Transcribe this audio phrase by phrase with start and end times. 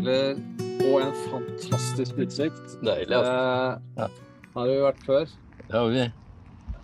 [0.00, 2.76] solbriller og en fantastisk utsikt.
[2.84, 3.32] Deilig, altså.
[3.32, 4.08] Eh, Ja.
[4.54, 5.26] Har vi vært før.
[5.68, 6.00] Det har vi.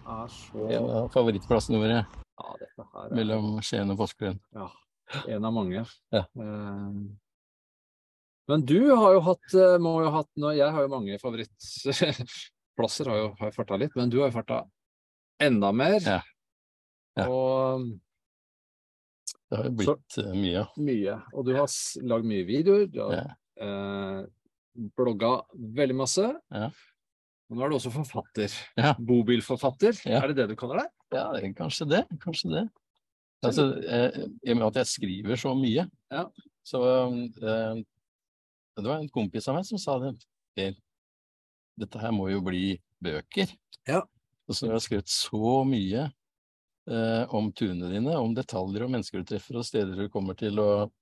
[0.06, 2.06] Er så En av favorittplassene våre
[2.38, 4.38] Ja, dette her er mellom Skien og Porsgrunn.
[4.54, 4.69] ja,
[5.29, 5.85] en av mange.
[6.13, 6.21] Ja.
[6.38, 6.92] Eh,
[8.49, 11.19] men du har jo hatt eh, må jo ha hatt nå, Jeg har jo mange
[11.19, 14.64] favorittplasser, har jo har farta litt, men du har jo farta
[15.40, 15.98] enda mer.
[16.01, 16.20] Ja.
[17.16, 17.27] Ja.
[17.28, 17.98] Og
[19.50, 20.64] Det har jo blitt så, mye.
[20.82, 21.16] mye.
[21.34, 21.68] Og du har
[22.02, 22.86] lagd mye videoer.
[22.91, 23.27] Du har Ja.
[23.62, 24.27] eh,
[24.96, 26.27] blogga veldig masse.
[26.50, 26.70] Ja.
[27.48, 28.50] Og nå er du også forfatter.
[28.77, 28.95] Ja.
[28.98, 29.95] Bobilforfatter.
[30.05, 30.22] Ja.
[30.24, 30.91] Er det det du kaller deg?
[31.14, 32.02] Ja, det kanskje det.
[32.19, 32.64] Kanskje det.
[33.45, 36.24] Altså, eh, I og med at jeg skriver så mye, Ja.
[36.66, 36.80] så
[37.38, 37.84] eh,
[38.77, 40.16] Det var en kompis av meg som sa det.
[40.56, 40.74] Per,
[41.78, 43.47] dette her må jo bli bøker.
[43.86, 44.02] Ja.
[44.48, 46.10] Og så har jeg skrevet så mye eh,
[46.86, 50.92] om turene dine, om detaljer og mennesker du treffer, og steder du kommer til, og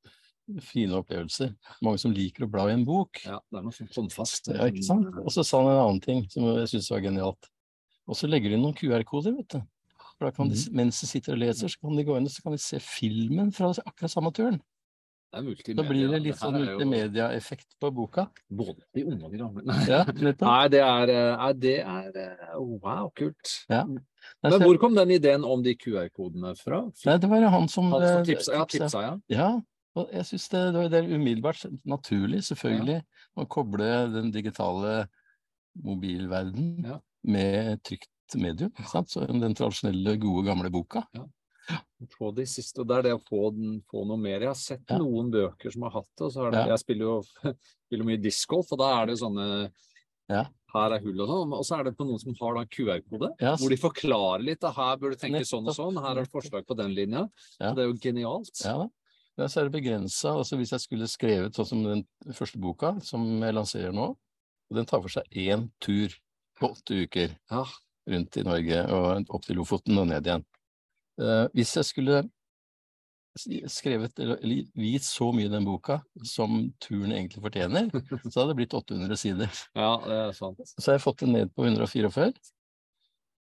[0.65, 1.53] fine opplevelser.
[1.85, 3.21] Mange som liker å bla i en bok.
[3.25, 4.51] Ja, det er noe håndfast.
[4.53, 5.09] Ja, ikke sant?
[5.23, 7.49] Og så sa han en annen ting som jeg syntes var genialt.
[8.05, 9.63] Og så legger de inn noen QR-koder, vet du.
[10.15, 12.35] For da kan de, mens de sitter og leser, så kan de gå inn og
[12.35, 14.61] så kan de se filmen fra akkurat samme turen.
[15.35, 15.43] Er.
[15.75, 18.29] Da blir det litt sånn multimediaeffekt multimedia-effekt på boka.
[18.47, 19.65] Både de unge og de gamle.
[19.67, 19.79] Nei.
[19.91, 20.05] Ja.
[20.15, 23.57] Nei, det er, eh, det er eh, Wow, kult.
[23.73, 23.83] Ja.
[24.43, 26.83] Men hvor kom den ideen om de QR-kodene fra?
[27.07, 29.03] Nei, det var han som Han eh, som tipsa, ja, tipsa.
[29.03, 29.15] ja.
[29.29, 29.49] Ja,
[29.97, 33.03] og jeg syns det, det, var- det umiddelbart naturlig, selvfølgelig,
[33.37, 35.07] å koble den digitale
[35.85, 37.01] mobilverden Ja.
[37.25, 38.73] med trygt medium.
[38.91, 39.09] Sant?
[39.11, 41.05] Så den tradisjonelle, gode, gamle boka.
[42.19, 44.41] Få de siste, og det er det å få, den, få noe mer.
[44.41, 44.99] Jeg har sett Ja.
[44.99, 46.25] noen bøker som har hatt det.
[46.27, 46.67] og så er det, Ja.
[46.75, 47.23] Jeg spiller jo
[47.89, 49.71] spiller mye discgolf, og da er det sånne
[50.29, 50.45] Ja.
[50.75, 51.53] Her er hull og sånn.
[51.55, 54.61] Og så er det på noen som har da QR-kode, Ja, hvor de forklarer litt.
[54.61, 56.01] da, Her bør du tenke sånn og sånn.
[56.03, 57.29] Her er det forslag på den linja.
[57.61, 57.71] Ja.
[57.71, 58.65] Så det er jo genialt.
[58.65, 58.89] Ja,
[59.39, 60.35] ja, så er det begrensa.
[60.35, 64.11] Altså, hvis jeg skulle skrevet sånn som den første boka, som jeg lanserer nå,
[64.71, 66.09] og den tar for seg én tur
[66.59, 67.65] på åtte uker Ja.
[68.09, 70.45] rundt i Norge og opp til Lofoten og ned igjen.
[71.21, 72.31] Eh, hvis jeg skulle
[73.37, 77.89] skrevet eller eller vist så mye i den boka som turen egentlig fortjener,
[78.31, 79.63] så hadde det blitt 800 sider.
[79.75, 80.61] ja, det er sant.
[80.75, 82.33] Så har jeg fått det ned på 144.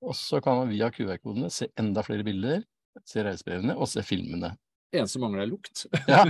[0.01, 2.63] Og så kan man via QR-kodene se enda flere bilder,
[3.07, 4.55] se reisebrevene og se filmene.
[4.91, 5.85] Eneste mangler er lukt.
[6.09, 6.25] Ja.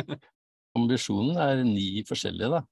[0.78, 2.64] Ambisjonen er ni forskjellige, da.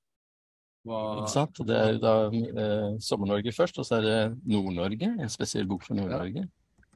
[0.89, 1.61] Hva, Ikke sant?
[1.69, 4.17] Det er da eh, Sommer-Norge først, og så er det
[4.51, 6.49] Nord-Norge, en spesiell bok for Nord-Norge.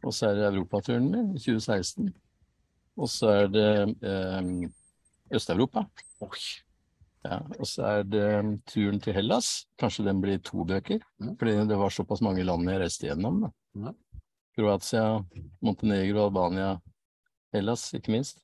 [0.02, 2.10] Og så er det europaturen min i 2016.
[2.96, 3.68] Og så er det
[4.02, 4.50] eh,
[5.36, 5.84] Øst-Europa.
[7.26, 9.66] Ja, og så er det um, turen til Hellas.
[9.80, 11.02] Kanskje den blir to bøker,
[11.40, 13.40] fordi det var såpass mange land jeg reiste gjennom.
[13.74, 13.92] Da.
[14.56, 15.24] Kroatia,
[15.60, 16.76] Montenegro, Albania,
[17.52, 18.38] Hellas, ikke minst.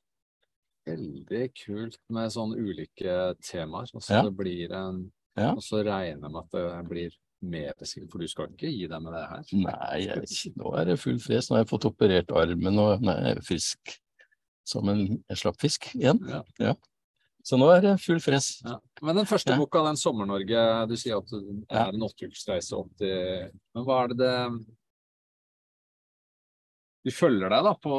[0.85, 3.15] Veldig kult med sånne ulike
[3.47, 3.87] temaer.
[3.95, 4.23] Og så Ja.
[4.27, 5.53] det blir en Ja.
[5.55, 8.85] Og så regner jeg med at det blir mer beskrevet, for du skal ikke gi
[8.87, 9.43] deg med det her.
[9.53, 11.49] Nei, jeg, nå er det full fres.
[11.49, 13.97] Nå har jeg fått operert armen, og er frisk
[14.67, 16.19] som en, slappfisk slapp fisk igjen.
[16.59, 16.75] Ja.
[17.43, 18.61] Så nå er det full fres.
[18.63, 18.77] Ja.
[19.03, 19.57] Men den første Ja.
[19.59, 24.13] boka, den Sommer-Norge, du sier at det er en åtteukersreise opp til Men hva er
[24.13, 24.37] det det
[27.03, 27.97] Du følger deg da på,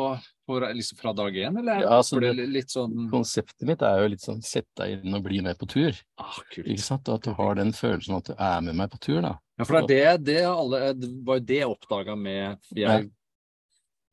[0.49, 1.83] på liksom fra dag én, eller?
[1.83, 5.27] Ja, altså, det litt sånn Konseptet mitt er jo litt sånn sett deg inn og
[5.27, 5.93] bli med på tur.
[6.17, 6.39] ah.
[6.57, 7.11] Ikke sant?
[7.13, 9.35] Og at du har den følelsen at du er med meg på tur, da.
[9.59, 10.81] Ja, for det er det, det alle
[11.21, 13.11] var jo det jeg oppdaga med jeg,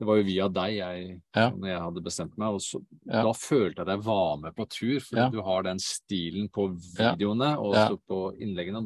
[0.02, 1.50] Det var jo via deg jeg, Ja.
[1.54, 3.22] når jeg hadde bestemt meg, og så, Ja.
[3.22, 5.30] da følte jeg at jeg var med på tur, fordi Ja.
[5.30, 8.78] du har den stilen på videoene og også på innleggene.
[8.82, 8.86] og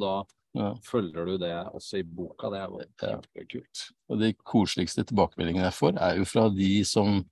[0.56, 2.50] Da følger du det også i boka.
[2.50, 3.92] Det er kjempekult.
[4.09, 7.26] Og de koseligste tilbakemeldingene jeg får, er jo fra de som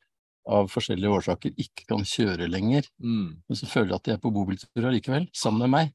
[0.48, 3.38] av forskjellige årsaker ikke kan kjøre lenger, Mm.
[3.48, 5.94] men så føler at de er på bobiltur allikevel, sammen med meg.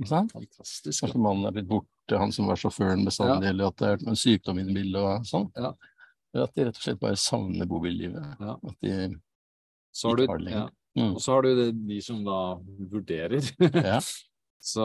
[0.00, 0.32] Ikke sant?
[0.32, 1.02] Fantastisk.
[1.04, 4.16] Kanskje mannen er blitt borte, han som var sjåføren bestandig, eller at det er en
[4.16, 5.50] sykdom inne i bildet og sånn.
[5.56, 5.72] Ja.
[6.34, 8.36] Eller at de rett og slett bare savner bobillivet.
[8.40, 8.56] Ja.
[8.56, 8.96] At de
[9.92, 10.50] Så har ikke har det ja.
[10.50, 10.74] lenger.
[10.98, 11.14] Mm.
[11.14, 12.40] Og så har du de som da
[12.90, 13.40] vurderer.
[13.94, 14.00] Ja.
[14.60, 14.84] Så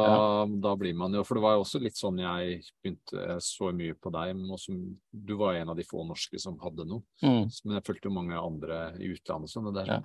[0.64, 3.92] da blir man jo For det var jo også litt sånn jeg begynte så mye
[4.00, 4.72] på deg, men også,
[5.12, 7.04] du var en av de få norske som hadde noe.
[7.20, 7.50] Mm.
[7.66, 9.98] Men jeg fulgte jo mange andre i utlandet sånn, og det er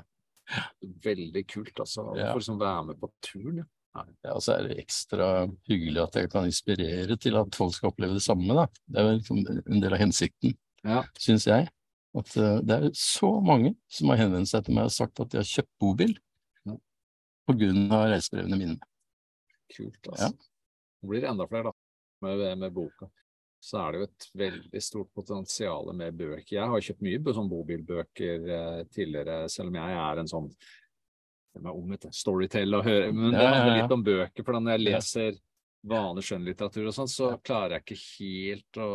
[0.50, 0.64] Ja.
[1.05, 2.09] veldig kult, altså.
[2.19, 2.32] Ja.
[2.32, 3.61] For liksom være med på turen.
[3.94, 4.05] Ja.
[4.25, 5.29] Ja, og så er det ekstra
[5.70, 8.50] hyggelig at jeg kan inspirere til at folk skal oppleve det samme.
[8.59, 8.67] Da.
[8.91, 10.55] Det er jo liksom en del av hensikten,
[10.87, 11.03] Ja.
[11.19, 11.69] syns jeg.
[12.17, 15.31] At eh, det er så mange som har henvendt seg til meg og sagt at
[15.31, 16.17] de har kjøpt bobil
[16.67, 16.77] Ja.
[17.94, 18.79] av reisebrevene mine.
[19.71, 20.31] Kult, altså.
[20.31, 20.32] Ja.
[21.00, 23.09] Nå blir det enda flere, da, med, med boka.
[23.61, 26.55] Så er det jo et veldig stort potensial med bøker.
[26.56, 30.49] Jeg har kjøpt mye sånn bobilbøker eh, tidligere, selv om jeg er en sånn
[31.50, 31.94] Jeg er ung.
[32.15, 35.38] Storytell og høre Men det handler litt om bøker, for når jeg leser
[35.91, 38.91] vanlig skjønnlitteratur og sånn, så klarer jeg ikke helt å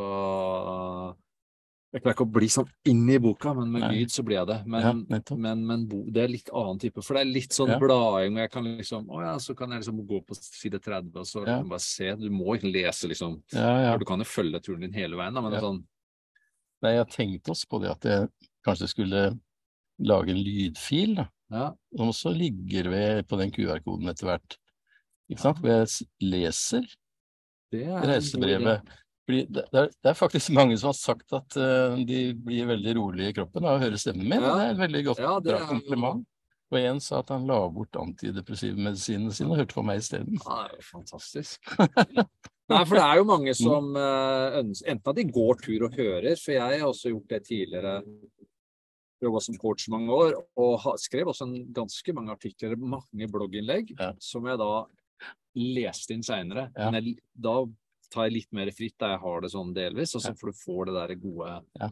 [1.95, 3.89] Jeg klarer ikke å bli sånn inn i boka, men med Nei.
[3.95, 4.57] lyd så blir jeg det.
[4.67, 7.71] Men, ja, men, men bo, det er litt annen type, for det er litt sånn
[7.71, 7.77] Ja.
[7.79, 11.15] blading, og jeg kan liksom Å ja, så kan jeg liksom gå på side 30,
[11.15, 11.55] og så Ja.
[11.55, 12.09] liksom bare se.
[12.19, 13.37] Du må ikke lese, liksom.
[13.53, 13.97] Ja, ja.
[13.97, 15.83] Du kan jo følge turen din hele veien, da, men det er sånn
[16.83, 18.29] Nei, jeg tenkte også på det at jeg
[18.67, 19.39] kanskje skulle
[20.03, 21.29] lage en lydfil, da.
[21.49, 21.71] Ja.
[21.95, 24.57] Som også ligger ved på den QR-koden etter hvert.
[25.31, 25.61] Ikke sant?
[25.63, 25.87] Hvor jeg
[26.21, 26.83] leser
[27.71, 28.83] er reisebrevet.
[29.25, 32.93] Fordi det, er, det er faktisk mange som har sagt at uh, de blir veldig
[32.99, 34.37] rolige i kroppen av å høre stemmen min.
[34.43, 34.51] Ja.
[34.53, 36.25] Det er et veldig godt Ja, er- kompliment.
[36.73, 40.37] Og en sa at han la bort antidepressive medisinene sine og hørte på meg isteden.
[40.41, 41.69] Ja, det er jo fantastisk.
[41.77, 45.93] Nei, for det er jo mange som uh, ønsker Enten at de går tur og
[45.99, 47.93] hører, for jeg har også gjort det tidligere.
[49.23, 54.11] Jobba som coach mange år, og skrev også en ganske mange artikler, mange blogginnlegg, Ja.
[54.19, 54.71] som jeg da
[55.55, 56.67] leste inn seinere.
[56.75, 56.89] Ja.
[56.91, 57.59] Men jeg, da
[58.15, 60.89] tar litt mer fritt, da jeg har det sånn delvis, og så får du får
[60.89, 61.91] det der gode Ja.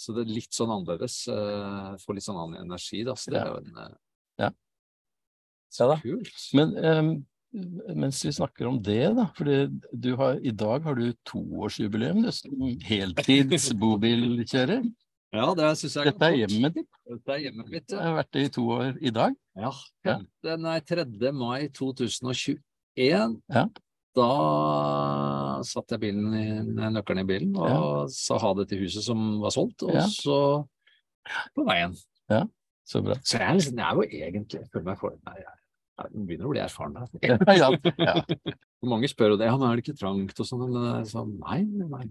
[0.00, 1.26] Så det er litt sånn annerledes.
[1.28, 3.12] Uh, får litt sånn annen energi, da.
[3.20, 3.90] Så det er jo en uh,
[4.40, 4.48] Ja.
[5.70, 6.38] Så kult.
[6.56, 7.10] Men um,
[7.98, 9.26] mens vi snakker om det, da.
[9.36, 14.88] For i dag har du toårsjubileum som heltids bobilkjører.
[15.30, 16.88] Ja, det syns jeg Dette er hjemmet ditt.
[17.06, 18.00] Dette er hjemmet mitt, ja.
[18.00, 19.36] Jeg har vært det i to år i dag.
[19.58, 19.70] Ja.
[20.06, 20.16] Ja.
[20.46, 21.06] Den er 3.
[21.36, 23.36] mai 2021.
[23.52, 23.68] Ja.
[24.16, 26.44] Da satte jeg bilen i,
[26.90, 30.06] nøkkelen i bilen og sa ha det til huset som var solgt, og Ja.
[30.10, 30.38] så
[31.54, 31.94] på veien.
[32.90, 33.14] Så bra.
[33.22, 35.52] Så jeg liksom, jeg er jo egentlig Jeg føler meg for Nei, jeg,
[36.00, 37.04] jeg begynner å bli erfaren da.
[37.22, 37.68] Ja, ja,
[38.02, 38.14] ja.
[38.90, 41.60] Mange spør jo det, Han er det ikke trangt og sånn, men jeg sånn, nei,
[41.62, 42.08] nei,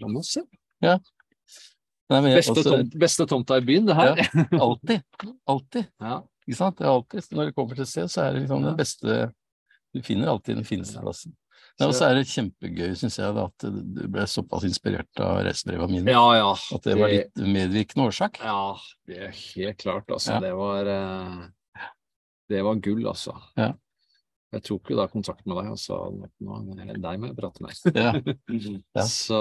[0.00, 0.44] la oss se.
[0.80, 4.22] Nei, men jeg, Beste, også, tomt, beste tomta i byen, det her.
[4.60, 5.04] alltid.
[5.52, 5.86] Alltid.
[6.00, 6.18] Ja.
[6.44, 6.76] Ikke sant?
[6.78, 9.18] Det er alltid, når det kommer til sted, så er det liksom den beste
[9.94, 11.34] Du finner alltid den fineste plassen.
[11.74, 15.96] Nei, og så er det kjempegøy, syns jeg, at du ble såpass inspirert av reisebrevene
[15.96, 16.12] mine.
[16.14, 16.50] Ja, ja.
[16.76, 18.38] At det var litt medvirkende årsak.
[18.44, 18.76] Ja,
[19.10, 20.36] det er helt klart, altså.
[20.36, 20.42] Ja.
[20.44, 21.40] Det var eh,
[22.52, 23.34] Det var gull, altså.
[23.58, 23.72] Ja.
[24.54, 27.80] Jeg tok jo da kontakt med deg og sa nå deg må jeg prate med.
[27.94, 28.12] Ja.
[28.94, 29.06] Ja.
[29.10, 29.40] Så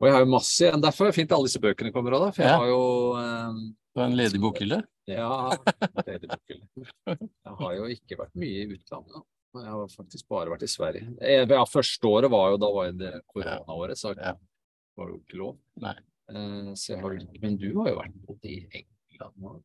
[0.00, 0.80] Og jeg har jo masse igjen.
[0.82, 2.30] Derfor er det fint alle disse bøkene kommer òg, da.
[2.36, 2.84] For jeg har jo
[3.20, 3.58] eh,
[3.94, 4.78] Det har en ledig bokhylle.
[5.10, 5.32] Ja,
[6.06, 6.86] ledig bokhylle.
[7.10, 9.12] Jeg har jo ikke vært mye i utlandet.
[9.18, 9.22] da.
[9.60, 11.08] Jeg har faktisk bare vært i Sverige.
[11.20, 14.36] Eh, Ja, første året var jo da var det koronaåret, så det
[14.96, 15.58] var jo ikke lov.
[15.84, 19.62] Eh, Så jeg har, men du har jo vært både i England og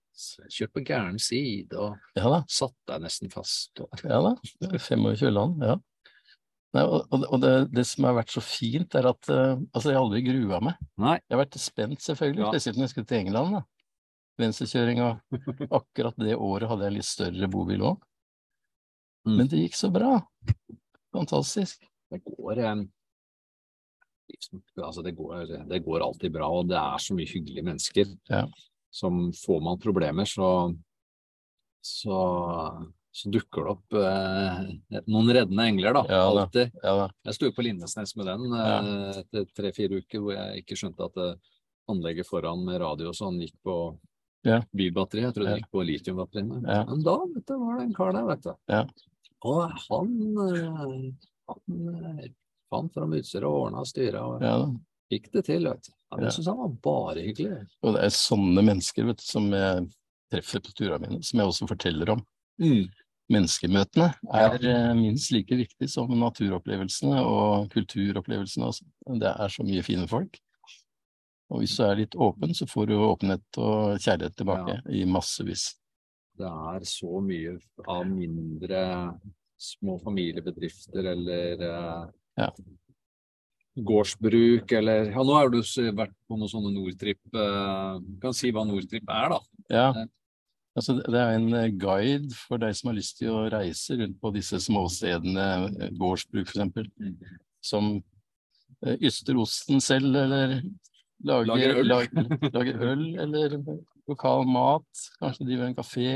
[0.52, 3.72] kjørt på gæren side og Ja satt deg nesten fast.
[3.80, 4.34] Og, Ja da.
[4.60, 5.62] Det er 25 land.
[5.64, 5.78] Ja.
[6.76, 9.96] Nei, og og, det, det som har vært så fint, er at uh, altså jeg
[9.96, 10.82] har aldri grua meg.
[11.00, 11.16] Nei.
[11.24, 12.52] Jeg har vært spent, selvfølgelig, Ja.
[12.52, 13.56] spesielt når jeg skulle til England.
[13.56, 13.64] da.
[14.42, 15.38] Venstrekjøring og
[15.80, 18.04] akkurat det året hadde jeg en litt større bobil òg.
[19.26, 19.38] Mm.
[19.40, 20.18] Men det gikk så bra.
[21.16, 21.88] Fantastisk.
[22.12, 22.60] det går
[24.84, 28.12] altså det, går, det går alltid bra, og det er så mye hyggelige mennesker.
[28.30, 28.46] Ja.
[28.94, 30.50] Som får man problemer, så,
[31.84, 32.18] så,
[33.16, 36.02] så dukker det opp eh, noen reddende engler, da.
[36.12, 36.74] Ja, alltid.
[36.84, 37.06] Ja da.
[37.30, 41.22] Jeg sto på Lindesnes med den eh, etter tre-fire uker hvor jeg ikke skjønte at
[41.24, 41.36] eh,
[41.94, 43.78] anlegget foran med radio og sånn gikk på
[44.46, 44.60] Ja.
[44.76, 45.22] bilbatteri.
[45.24, 45.56] Jeg trodde Ja.
[45.56, 46.60] det gikk på litiumbatteriene.
[46.68, 46.82] Ja.
[46.90, 48.52] Men da vet du, var det en kar der, vet du.
[48.70, 48.84] Ja.
[49.46, 50.12] Og han,
[50.44, 52.28] eh, han eh,
[52.74, 54.58] fant fram utstyret og ordna styra og Ja,
[55.14, 55.92] fikk det til, vet du.
[56.12, 56.36] Ja, det Ja.
[56.36, 57.64] syns han var bare hyggelig.
[57.82, 59.88] Og det er sånne mennesker vet du, som jeg
[60.34, 62.26] treffer på turene mine, som jeg også forteller om.
[63.32, 64.74] Menneskemøtene er ja.
[64.94, 68.68] minst like viktig som naturopplevelsene og kulturopplevelsene.
[68.70, 68.86] Også.
[69.22, 70.38] Det er så mye fine folk.
[71.50, 75.72] Og hvis du er litt åpen, så får du åpenhet og kjærlighet tilbake i massevis.
[76.38, 77.56] Det er så mye
[77.88, 78.80] av mindre
[79.62, 82.08] små familiebedrifter eller eh,
[82.42, 82.50] Ja.
[83.76, 87.22] gårdsbruk eller Ja, nå har du vært på noen sånne Nordtrip.
[87.34, 89.40] Eh, kan si hva Nordtrip er, da.
[89.70, 90.06] Ja, Ja.
[90.76, 94.18] Altså det er en eh, guide for deg som har lyst til å reise rundt
[94.22, 95.46] på disse småstedene,
[95.82, 96.90] eh, gårdsbruk eksempel,
[97.64, 97.96] som
[98.86, 100.58] eh, yster osten selv, eller
[101.24, 101.88] lager, Lager øl.
[101.88, 103.58] lager, lager øl, eller
[104.08, 106.10] lokal mat, kanskje driver en kafé.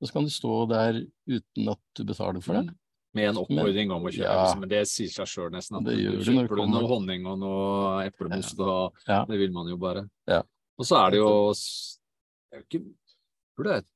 [0.00, 0.98] Og så kan du stå der
[1.30, 2.74] uten at du betaler for det.
[3.16, 4.42] Med en oppfordring om å kjøpe, Ja.
[4.42, 5.78] liksom, men det sier seg sjøl nesten.
[5.78, 9.22] At Det du kjøper du noe honning og noe eplemost, og Ja.
[9.24, 10.02] det vil man jo bare.
[10.28, 10.42] Ja.
[10.76, 12.82] Og så er det jo det er jo ikke,
[13.56, 13.86] tror det er,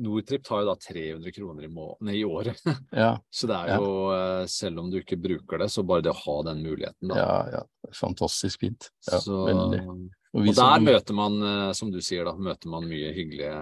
[0.00, 2.60] Nordtrip tar jo da 300 kroner i, må, i året.
[3.02, 4.46] Ja, Så det er jo, ja.
[4.48, 7.18] selv om du ikke bruker det, så bare det å ha den muligheten, da.
[7.18, 7.90] ja, ja.
[7.98, 8.88] Fantastisk fint.
[9.10, 9.82] Ja, så, veldig.
[10.30, 13.56] Og, og der møter man, eh, som du sier, da, møter man mye hyggelige,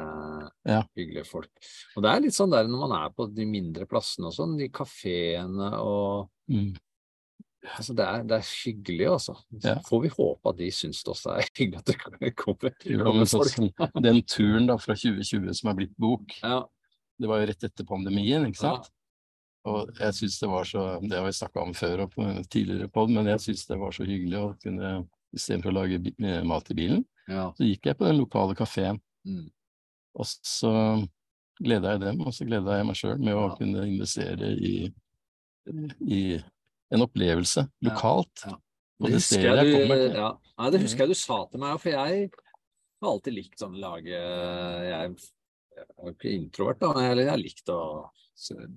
[0.99, 1.50] hyggelige folk.
[1.97, 4.59] Og det er litt sånn der når man er på de mindre plassene og sånn,
[4.61, 6.71] de kafeene og Mm.
[7.76, 9.34] Altså, det er, det er hyggelig, altså.
[9.60, 9.75] Så Ja.
[9.88, 11.96] får vi håpe at de syns det også er hyggelig at det
[12.37, 12.70] kommer,
[13.04, 13.48] kommer folk.
[13.52, 16.62] sånn, den turen da fra 2020 som er blitt bok, Ja,
[17.20, 18.76] det var jo rett etter pandemien, ikke Ja.
[18.76, 18.90] sant?
[19.66, 22.88] Og jeg syns det var så Det har vi snakka om før og på tidligere
[22.90, 26.70] pod, men jeg syns det var så hyggelig å kunne Istedenfor å lage eh, mat
[26.70, 27.50] i bilen, ja.
[27.52, 28.98] så gikk jeg på den lokale kafeen.
[29.26, 29.50] Mm.
[30.16, 31.06] Og så
[31.60, 33.56] gleda jeg dem, og så gleda jeg meg sjøl med å Ja.
[33.56, 34.90] kunne investere i,
[36.08, 36.42] i
[36.95, 38.47] en opplevelse lokalt.
[38.47, 38.54] ja.
[38.54, 38.62] ja.
[38.99, 40.28] Det husker det, du, ja.
[40.59, 42.30] Nei, det husker jeg du sa til meg, for jeg
[42.99, 45.12] har alltid likt sånn lage Jeg
[45.78, 47.80] jeg er ikke introvert, da, men jeg, har likt å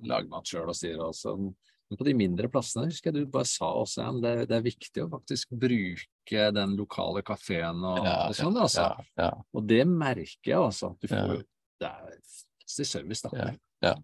[0.10, 1.08] lage mat sjøl og styre.
[1.10, 1.36] Også.
[1.38, 4.68] Men på de mindre plassene husker jeg du bare sa også ja, det, det er
[4.68, 8.60] viktig å faktisk bruke den lokale kafeen og, Ja, og sånn.
[8.62, 8.86] altså.
[8.86, 10.94] Ja, ja, Og det merker jeg, altså.
[11.02, 11.42] Du får Ja.
[11.82, 13.30] Det er fantastisk service, da.
[13.34, 13.52] ja,
[13.90, 13.96] ja.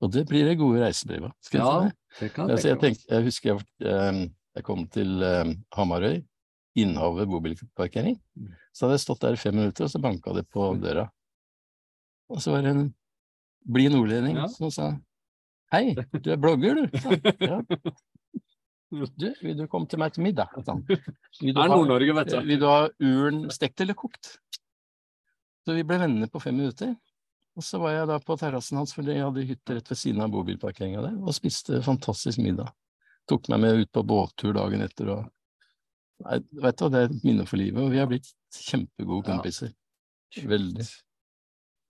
[0.00, 1.32] Og det blir det gode reisebrev av.
[1.44, 1.96] skal jeg Ja, deg.
[2.20, 4.20] det kan jeg jeg, tenkte, jeg husker jeg, eh,
[4.56, 6.22] jeg kom til eh, Hamarøy,
[6.80, 8.16] Innhavet bobilparkering.
[8.38, 8.54] Mm.
[8.72, 11.08] Så hadde jeg stått der i fem minutter, og så banka det på døra.
[12.30, 12.94] Og så var det en
[13.66, 14.46] blid nordlending Ja.
[14.48, 14.92] som sa
[15.72, 17.36] Hei, du er blogger, du?
[17.46, 17.60] Ja.
[18.90, 20.48] Du, vil du komme til meg til middag?
[20.66, 20.74] sa.
[20.74, 22.40] Vil er ha- du.
[22.42, 24.32] vil du ha uren stekt eller kokt?
[25.62, 26.96] Så vi ble venner på fem minutter.
[27.58, 30.22] Og så var jeg da på terrassen hans, for jeg hadde hytte rett ved siden
[30.24, 32.70] av bobilparkeringa der, og spiste fantastisk middag.
[33.28, 35.28] Tok meg med ut på båttur dagen etter og
[36.20, 39.38] Nei, vet du, det er et minne for livet, og vi har blitt kjempegode Ja.
[39.38, 39.70] kompiser.
[40.36, 40.84] Veldig.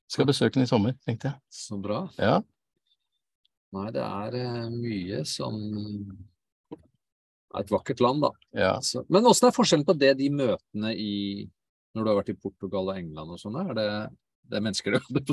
[0.06, 1.40] Skal besøke den i sommer, tenkte jeg.
[1.50, 2.04] Så bra.
[2.14, 2.36] Ja.
[3.74, 5.58] Nei, det er eh, mye som
[7.50, 8.30] er et vakkert land, da.
[8.54, 8.72] ja.
[8.86, 11.50] Så, men åssen er forskjellen på det, de møtene i
[11.98, 13.88] Når du har vært i Portugal og England og sånn, er det,
[14.50, 14.98] det er mennesker?
[15.10, 15.24] Det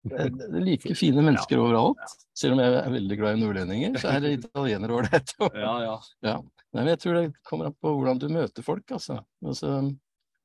[0.00, 2.14] det er like fine mennesker overalt.
[2.36, 5.34] Selv om jeg er veldig glad i nordlendinger, så er det italienere ålreit.
[5.64, 5.96] Ja, ja.
[6.24, 6.38] Ja.
[6.70, 9.18] Nei, men jeg tror det kommer an på hvordan du møter folk, altså.
[9.44, 9.74] altså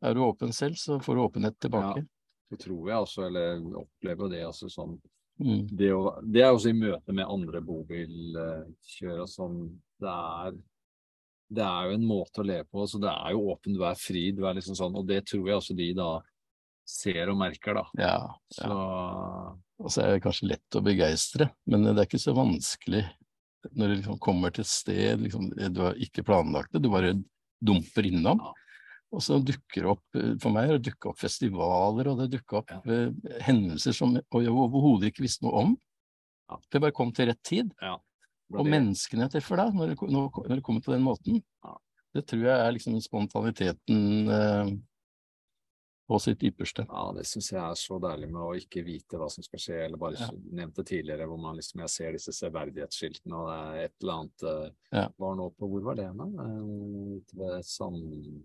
[0.04, 2.04] er du åpen selv, så får du åpenhet tilbake.
[2.52, 4.98] Det tror jeg også, eller opplever det altså sånn
[5.36, 5.66] Mm.
[5.68, 9.58] det, å, det er også i møte med andre bobilkjørere som
[10.00, 10.54] det er
[11.52, 14.00] Det er jo en måte å leve på, så det er jo åpen, du er
[14.00, 16.08] fri, du er liksom sånn, og det tror jeg også de da
[16.86, 17.86] ser og merker, da.
[17.98, 18.18] Ja,
[18.54, 18.70] Så
[19.78, 23.04] Og så er det kanskje lett å begeistre, men det er ikke så vanskelig
[23.76, 27.16] når du liksom kommer til et sted liksom, du har ikke planlagt det, du bare
[27.66, 28.40] dumper innom.
[28.40, 28.54] Ja.
[29.16, 32.70] Og så dukker opp, eh, for meg det dukket opp festivaler, og det dukker opp
[32.72, 32.80] Ja.
[32.86, 33.12] eh,
[33.42, 35.78] hendelser som jeg overhodet ikke visste noe om.
[36.50, 36.58] Ja.
[36.72, 37.72] Det bare kom til rett tid.
[37.82, 41.76] Og det- menneskene jeg treffer da, når det, når det kommer på den måten, Ja.
[42.14, 44.78] det tror jeg er liksom spontaniteten eh,
[46.08, 46.86] på sitt ypperste.
[46.90, 49.80] Ja, det syns jeg er så deilig med å ikke vite hva som skal skje,
[49.88, 50.30] eller bare Ja.
[50.62, 54.44] nevnte tidligere hvor man liksom, jeg ser disse severdighetsskiltene, og det er et eller annet
[54.44, 55.08] eh, Ja.
[55.18, 56.30] Var nå på Hvor var det nå?
[56.46, 58.42] Eh, Ute ved Sande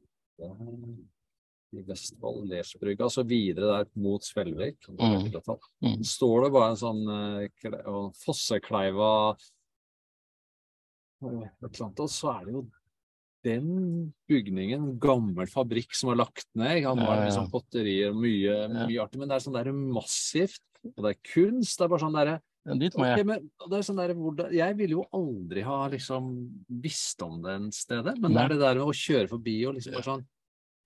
[1.72, 4.88] i Vestfold, Lersbrygga, og så videre der mot Svelvik.
[4.88, 5.30] Mm.
[5.84, 6.02] Mm.
[6.02, 9.12] Står det bare en sånn uh, Fossekleiva
[11.20, 12.64] og et eller annet, og så er det jo
[13.46, 16.82] den bygningen, gammel fabrikk som var lagt ned.
[16.86, 17.16] Han ja.
[17.24, 20.62] liksom potterier, og mye, mye artig, men det er sånn der massivt.
[20.94, 21.76] Og det er kunst.
[21.76, 23.26] Det er bare sånn derre Ja, dit må Ok, jeg.
[23.28, 24.12] men det er sånn der,
[24.52, 26.28] Jeg ville jo aldri ha liksom
[26.82, 29.76] visst om det en stedet, men det er det der med å kjøre forbi og
[29.78, 30.26] liksom bare sånn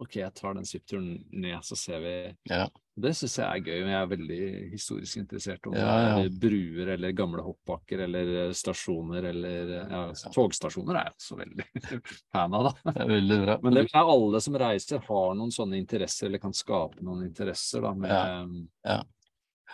[0.03, 2.15] Ok, jeg tar den svippturen ned, så ser vi
[2.51, 2.65] Ja.
[2.97, 3.79] Det syns jeg er gøy.
[3.91, 4.39] Jeg er veldig
[4.71, 5.67] historisk interessert.
[5.67, 10.03] Om Ja, er bruer eller gamle hoppbakker eller eh, stasjoner eller ja,
[10.35, 11.67] Togstasjoner er jeg også veldig
[12.35, 12.93] fan av, da.
[12.95, 13.57] Det veldig bra.
[13.67, 17.83] Men det er alle som reiser, har noen sånne interesser, eller kan skape noen interesser,
[17.83, 19.01] da, med, Ja, ja.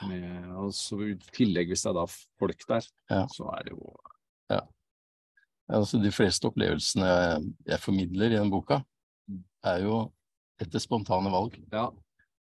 [0.09, 2.07] med Og så i tillegg, hvis det er da
[2.41, 3.27] folk der, Ja.
[3.37, 3.97] så er det jo
[5.71, 7.07] Altså, de fleste opplevelsene
[7.69, 8.81] jeg, formidler i den boka.
[9.67, 10.05] Er jo
[10.61, 11.57] etter spontane valg.
[11.73, 11.89] Ja.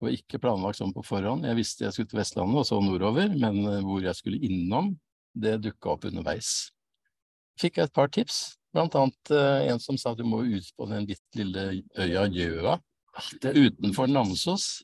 [0.04, 1.48] Og ikke planlagt sånn på forhånd.
[1.48, 4.94] Jeg visste jeg skulle til Vestlandet og så nordover, men eh, hvor jeg skulle innom,
[5.34, 6.72] det dukka opp underveis.
[7.62, 10.90] Fikk jeg et par tips, blant annet eh, en som sa du må ut på
[10.90, 12.78] den bitte lille øya Gjøa
[13.54, 14.84] utenfor Namsos.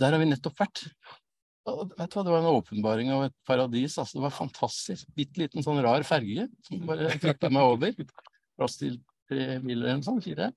[0.00, 0.84] Der har vi nettopp vært.
[1.68, 3.98] Og vet du hva, Det var en åpenbaring av et paradis.
[3.98, 5.08] altså Det var fantastisk.
[5.14, 7.92] Bitte liten sånn rar ferge som bare trakk meg over.
[8.56, 8.96] Plass til
[9.28, 10.24] tre biler eller noe sånt.
[10.24, 10.50] Fire.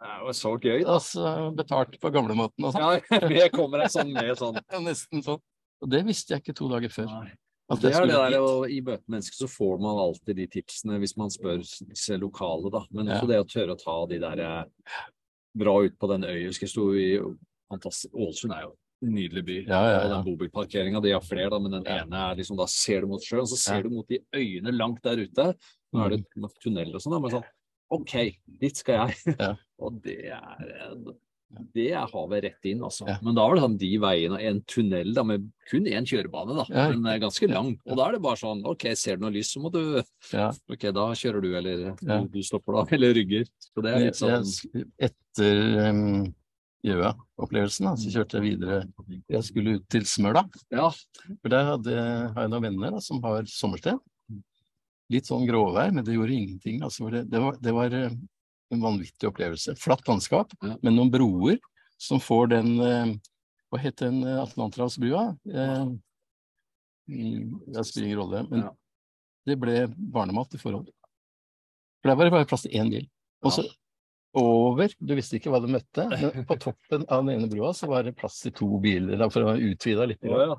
[0.00, 0.94] Det var så gøy, da.
[0.96, 3.00] Altså betalt på gamlemåten og sånn.
[3.04, 5.40] Ja, det kommer jeg sånn med sånn Ja, Nesten sånn.
[5.80, 7.08] Og det visste jeg ikke to dager før.
[7.12, 7.34] Nei.
[7.70, 11.14] At Det er det der, og I mennesker så får man alltid de tipsene hvis
[11.20, 12.80] man spør disse lokale, da.
[12.90, 13.20] Men Ja.
[13.28, 14.64] det å tørre å ta de der bra
[15.56, 16.50] dra ut på den øya.
[16.50, 17.20] Jeg sto i
[17.70, 18.72] fantastisk Ålesund er jo
[19.06, 19.58] en nydelig by.
[19.68, 20.14] Ja, ja, Og ja.
[20.16, 23.22] den bobilparkeringa, de har flere, da, men den ene er liksom Da ser du mot
[23.22, 25.54] sjøen, så ser du mot de øyene langt der ute.
[25.94, 26.24] Nå er det
[26.62, 27.46] tunnel og sånn, men sånn
[27.90, 28.14] OK,
[28.60, 29.36] dit skal jeg.
[29.40, 29.54] Ja.
[29.80, 30.96] og det er
[31.74, 33.02] det er havet rett inn, altså.
[33.08, 33.16] Ja.
[33.26, 36.64] Men da var det sånn de veiene, en tunnel da, med kun én kjørebane, da,
[36.70, 36.84] Ja.
[36.92, 37.72] men eh, ganske lang.
[37.90, 39.80] Og da er det bare sånn OK, ser du noe lys, så må du
[40.30, 40.52] Ja.
[40.70, 42.20] OK, da kjører du, eller Ja.
[42.22, 43.50] du, stopper da, eller rygger.
[43.66, 44.46] Så det er litt sånn
[45.08, 46.04] Etter um,
[46.86, 48.78] Gjøa-opplevelsen da, så kjørte jeg videre.
[49.28, 50.86] Jeg skulle ut til Smøla, Ja.
[51.42, 51.96] for der hadde,
[52.30, 53.98] har jeg noen venner da, som har sommersted.
[55.10, 56.82] Litt sånn gråvær, men det gjorde ingenting.
[56.86, 58.12] Altså, det, det, var, det var eh,
[58.70, 59.74] en vanvittig opplevelse.
[59.80, 60.76] Flatt landskap, Ja.
[60.82, 61.58] med noen broer
[62.00, 63.16] som får den eh,
[63.70, 65.24] Hva het den eh, Atlanterhavsbrua?
[65.50, 65.90] Eh,
[67.10, 68.46] det spiller ingen rolle.
[68.50, 68.72] Men Ja.
[69.46, 70.88] det ble barnemat i forhold.
[72.02, 73.08] For der var det bare plass til én bil.
[73.42, 73.64] Og så
[74.34, 77.88] over, du visste ikke hva du møtte, men på toppen av den ene brua så
[77.90, 80.22] var det plass til to biler, for å utvide litt.
[80.22, 80.56] Ja, ja.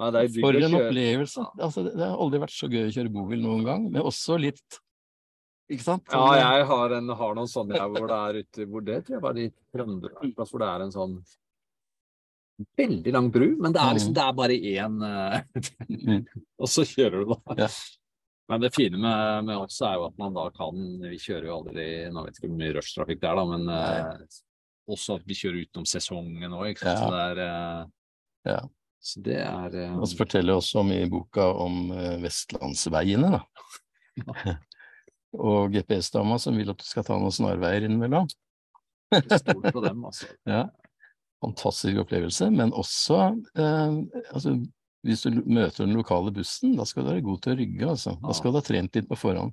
[0.00, 1.44] Ja, det For en opplevelse.
[1.62, 4.80] Altså, det har aldri vært så gøy å kjøre bobil noen gang, men også litt
[5.70, 6.10] Ikke sant?
[6.12, 9.16] Ja, jeg har, en, har noen sånne her hvor det er ute hvor det tror
[9.16, 11.14] jeg var i Trøndelag, en hvor det er en sånn
[12.78, 15.38] veldig lang bru, men det er liksom det er bare én eh,
[15.88, 16.24] Mm.
[16.62, 17.68] Og så kjører du, da.
[18.50, 21.54] Men det fine med, med oss er jo at man da kan Vi kjører jo
[21.62, 24.40] aldri Nå vet ikke hvor mye rushtrafikk det er, da, men eh,
[24.94, 27.00] også at vi kjører utenom sesongen òg, ikke sant.
[27.00, 27.84] Så det er eh,
[28.52, 28.58] Ja.
[29.04, 29.98] Så det er um...
[30.00, 34.54] Og så forteller også om i boka om eh, vestlandsveiene, da.
[35.34, 38.30] Og GPS-dama som vil at du skal ta noen snarveier innimellom.
[39.12, 40.30] stort på dem, altså.
[40.54, 40.64] Ja.
[41.44, 43.18] Fantastisk opplevelse, men også
[43.60, 43.98] eh,
[44.32, 44.54] altså,
[45.04, 48.14] hvis du møter den lokale bussen, da skal du være god til å rygge, altså.
[48.22, 49.52] Da skal du ha trent litt på forhånd.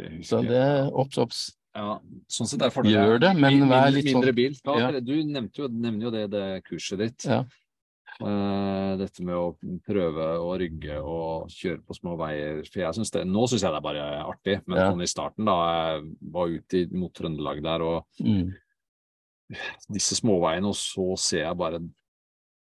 [0.00, 1.44] Det Så det obs, obs.
[1.76, 4.56] Ja, sånn sett er fordelen Gjør det, men vær litt sånn- mindre bil.
[4.66, 4.90] Da, Ja.
[4.98, 7.28] Du nevnte jo, nevner jo det, det kurset ditt.
[7.30, 7.44] Ja.
[8.20, 9.56] Eh, dette med å
[9.86, 12.60] prøve å rygge og kjøre på små veier.
[12.70, 14.90] For jeg synes det, Nå syns jeg det er bare artig, men Ja.
[14.92, 15.56] sånn i starten, da
[15.96, 18.54] jeg var ute mot Trøndelag der og Mm.
[19.90, 21.80] disse småveiene, og så ser jeg bare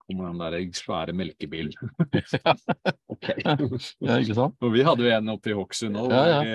[0.09, 1.73] kommer den der svære melkebilen.
[3.09, 3.29] ok.
[3.45, 4.55] Ja, ikke sant?
[4.63, 6.11] Og vi hadde jo en oppe i Hokksund òg.
[6.11, 6.41] Ja, ja.
[6.43, 6.51] Vi,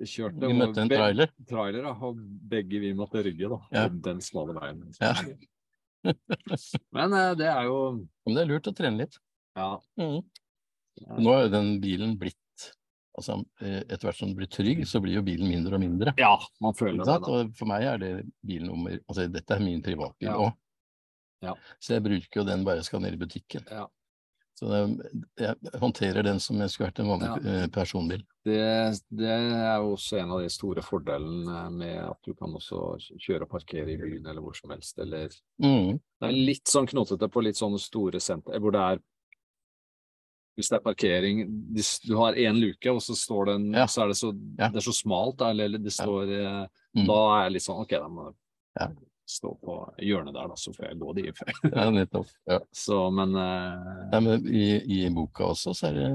[0.00, 1.28] eh, kjørte Vi møtte en trailer.
[1.48, 2.16] trailer, da, og
[2.50, 3.88] begge vi måtte rygge da, Ja.
[3.88, 4.82] den smale veien.
[5.00, 5.14] Ja.
[6.96, 7.80] Men eh, det er jo
[8.26, 9.18] Men det er lurt å trene litt.
[9.56, 10.20] ja, Mm.
[11.20, 12.36] Nå er jo den bilen blitt
[13.18, 16.12] Altså, eh, etter hvert som den blir trygg, så blir jo bilen mindre og mindre.
[16.16, 17.06] ja man føler det.
[17.06, 17.16] da.
[17.28, 18.10] Og for meg er det
[18.46, 20.50] bilnummer Altså, dette er min privatbil Ja.
[21.42, 21.54] Ja.
[21.80, 23.64] Så jeg bruker jo den bare jeg skal ned i butikken.
[23.70, 23.86] Ja.
[24.60, 24.68] Så
[25.40, 27.68] jeg håndterer den som jeg skulle vært en vanlig ja.
[27.72, 28.20] personbil.
[28.44, 28.58] Det,
[29.08, 32.82] det er jo også en av de store fordelene med at du kan også
[33.24, 34.98] kjøre og parkere i byen eller hvor som helst.
[35.00, 35.96] Eller Mm.
[36.20, 39.00] det er litt sånn knotete på litt sånne store senter hvor det er
[40.58, 41.38] hvis det er parkering,
[41.72, 43.86] hvis du har én luke, og så står det en, Ja.
[43.88, 44.68] så er det så, Ja.
[44.68, 47.06] det er så smalt, eller det står eh, Mm.
[47.06, 48.34] Da er jeg litt sånn OK, da må jeg
[48.80, 48.88] Ja.
[49.30, 51.24] Stå på hjørnet der, da, så får jeg gå de.
[51.76, 52.28] Ja, nettopp.
[52.50, 52.58] Ja.
[52.74, 54.06] Så, men uh...
[54.12, 54.64] Nei, men i,
[54.98, 56.10] I boka også så er det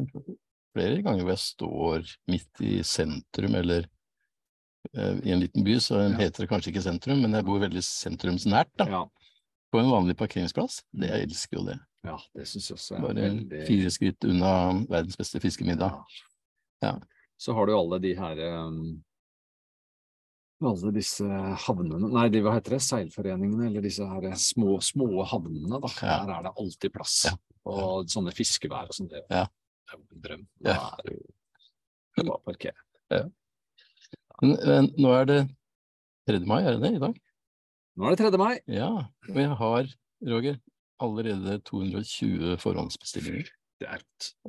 [0.76, 3.88] flere ganger hvor jeg står midt i sentrum, eller
[4.98, 6.10] uh, i en liten by, så Ja.
[6.20, 9.04] heter det kanskje ikke sentrum, men jeg bor veldig sentrumsnært, da, ja,
[9.72, 10.82] på en vanlig parkeringsplass.
[10.92, 11.80] Det, jeg elsker jo det.
[12.06, 14.52] ja, det synes jeg også er Bare veldig fire skritt unna
[14.92, 15.98] verdens beste fiskemiddag.
[16.84, 16.94] Ja.
[17.42, 18.78] Så har du alle de her um,
[20.70, 21.26] alle disse
[21.66, 22.82] havnene Nei, de, hva heter det?
[22.86, 25.80] Seilforeningene, eller disse her små, små havnene.
[25.84, 25.92] Da.
[26.02, 26.18] Ja.
[26.26, 27.16] Der er det alltid plass.
[27.30, 27.36] Ja.
[27.66, 29.10] Og sånne fiskevær og sånn.
[29.12, 29.46] Det, Ja.
[29.46, 30.46] det er jo en drøm.
[30.66, 33.30] Da er det jo bare å parkere.
[34.42, 35.40] Men, men nå er det
[36.30, 36.40] 3.
[36.46, 37.20] mai, er det det, i dag?
[37.96, 38.40] Nå er det 3.
[38.42, 38.56] mai.
[38.72, 38.90] Ja.
[39.30, 39.92] Og jeg har,
[40.32, 40.60] Roger,
[41.06, 43.50] allerede 220 forhåndsbestillinger
[43.82, 44.04] Det er,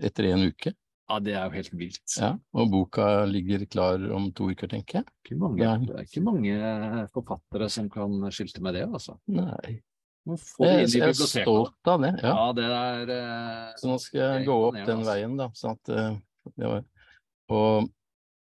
[0.06, 0.72] etter en uke.
[1.08, 2.14] Ja, det er jo helt vilt.
[2.18, 5.06] Ja, og boka ligger klar om to uker, tenker jeg.
[5.24, 5.76] Ikke mange, Ja.
[5.78, 9.18] det er ikke mange forfattere som kan skilte med det, altså.
[9.30, 9.76] Nei,
[10.26, 12.14] jeg, jeg er stolt av det.
[12.22, 12.32] Ja.
[12.34, 15.10] Ja, det er eh, Så nå skal jeg gå opp den altså.
[15.12, 15.50] veien, da.
[15.54, 16.16] Sånn at, eh,
[16.56, 16.82] det var,
[17.54, 17.92] og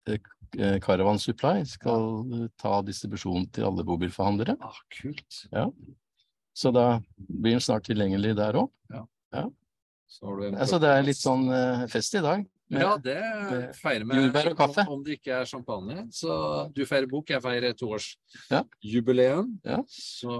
[0.07, 4.55] eh, Caravan Supply skal eh, ta distribusjon til alle bobilforhandlere.
[4.63, 5.43] ah, kult.
[5.51, 5.67] Ja.
[6.55, 8.71] Så da blir den snart tilgjengelig der òg.
[10.21, 12.43] Du en Altså, det er litt sånn eh, fest i dag.
[12.79, 13.17] Ja, det
[13.77, 14.15] feirer vi.
[14.21, 14.85] jordbær og kaffe.
[14.89, 16.07] Om, det ikke er champagne.
[16.11, 16.37] Så
[16.73, 17.73] du feirer bok, jeg feirer Ja.
[17.73, 19.59] toårsjubileum.
[19.65, 19.81] Ja.
[19.87, 20.37] Så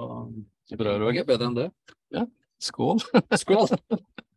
[0.73, 1.21] Bra, det Roger.
[1.21, 1.69] er bedre enn det.
[2.63, 2.99] Skål!
[3.35, 3.67] Skål!